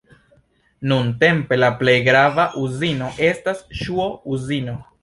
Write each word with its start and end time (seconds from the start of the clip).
Nuntempe 0.91 1.59
la 1.63 1.69
plej 1.83 1.95
grava 2.09 2.49
uzino 2.65 3.13
estas 3.31 3.65
ŝuo-uzino. 3.83 4.81